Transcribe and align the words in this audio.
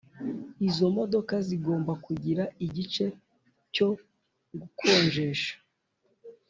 Izo 0.67 0.85
modoka 0.97 1.35
zigomba 1.47 1.93
kugira 2.05 2.43
igice 2.65 3.05
cyo 3.73 3.87
gukonjesha 4.59 5.53